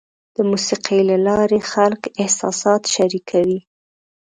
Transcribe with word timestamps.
د 0.35 0.37
موسیقۍ 0.49 0.99
له 1.09 1.17
لارې 1.27 1.59
خلک 1.71 2.01
احساسات 2.21 2.81
شریکوي. 2.95 3.59